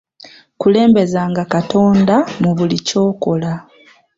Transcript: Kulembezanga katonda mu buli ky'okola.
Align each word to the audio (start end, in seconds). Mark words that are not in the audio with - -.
Kulembezanga 0.61 1.41
katonda 1.53 2.15
mu 2.41 2.51
buli 2.57 2.77
ky'okola. 2.87 3.51